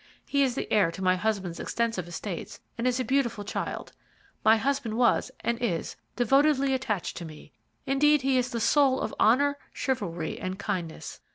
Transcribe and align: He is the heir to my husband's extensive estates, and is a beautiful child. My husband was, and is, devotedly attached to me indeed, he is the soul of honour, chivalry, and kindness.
He 0.25 0.41
is 0.41 0.55
the 0.55 0.67
heir 0.73 0.89
to 0.93 1.03
my 1.03 1.15
husband's 1.15 1.59
extensive 1.59 2.07
estates, 2.07 2.59
and 2.75 2.87
is 2.87 2.99
a 2.99 3.03
beautiful 3.05 3.43
child. 3.43 3.93
My 4.43 4.57
husband 4.57 4.97
was, 4.97 5.29
and 5.41 5.61
is, 5.61 5.95
devotedly 6.15 6.73
attached 6.73 7.15
to 7.17 7.25
me 7.25 7.53
indeed, 7.85 8.23
he 8.23 8.39
is 8.39 8.49
the 8.49 8.59
soul 8.59 8.99
of 8.99 9.13
honour, 9.19 9.59
chivalry, 9.73 10.39
and 10.39 10.57
kindness. 10.57 11.19